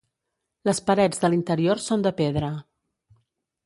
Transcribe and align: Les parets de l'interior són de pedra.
Les 0.69 0.79
parets 0.87 1.23
de 1.25 1.31
l'interior 1.33 1.85
són 1.91 2.09
de 2.09 2.17
pedra. 2.25 2.53